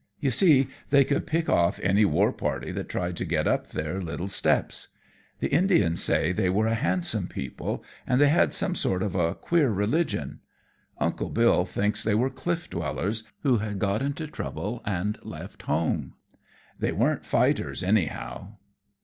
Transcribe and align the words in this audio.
You 0.19 0.31
see, 0.31 0.67
they 0.89 1.03
could 1.05 1.27
pick 1.27 1.47
off 1.47 1.77
any 1.83 2.05
war 2.05 2.33
party 2.33 2.71
that 2.71 2.89
tried 2.89 3.15
to 3.17 3.23
get 3.23 3.45
up 3.47 3.67
their 3.67 4.01
little 4.01 4.27
steps. 4.29 4.87
The 5.41 5.49
Indians 5.49 6.01
say 6.03 6.31
they 6.31 6.49
were 6.49 6.65
a 6.65 6.73
handsome 6.73 7.27
people, 7.27 7.83
and 8.07 8.19
they 8.19 8.29
had 8.29 8.51
some 8.51 8.73
sort 8.73 9.03
of 9.03 9.13
a 9.13 9.35
queer 9.35 9.69
religion. 9.69 10.39
Uncle 10.97 11.29
Bill 11.29 11.65
thinks 11.65 12.01
they 12.03 12.15
were 12.15 12.31
Cliff 12.31 12.67
Dwellers 12.67 13.25
who 13.43 13.57
had 13.59 13.77
got 13.77 14.01
into 14.01 14.25
trouble 14.25 14.81
and 14.87 15.19
left 15.23 15.61
home. 15.61 16.15
They 16.79 16.93
weren't 16.93 17.23
fighters, 17.27 17.83
anyhow. 17.83 18.55